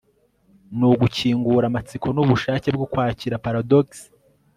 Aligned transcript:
nugukingura, 0.77 1.65
amatsiko 1.67 2.07
nubushake 2.11 2.67
bwo 2.75 2.85
kwakira 2.91 3.41
paradox 3.45 3.85